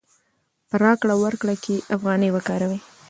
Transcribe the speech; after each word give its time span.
په 0.69 0.75
راکړه 0.83 1.15
ورکړه 1.23 1.55
کې 1.63 1.85
افغانۍ 1.95 2.29
وکاروئ. 2.31 2.79